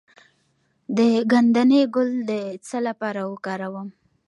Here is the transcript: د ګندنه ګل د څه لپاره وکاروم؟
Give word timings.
د 0.95 0.99
ګندنه 1.31 1.81
ګل 1.95 2.11
د 2.29 2.31
څه 2.67 2.77
لپاره 2.87 3.21
وکاروم؟ 3.31 3.89